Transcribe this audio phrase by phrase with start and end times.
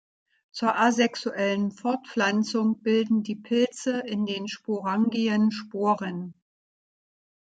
[0.51, 6.33] Zur asexuellen Fortpflanzung bilden die Pilze in den Sporangien Sporen.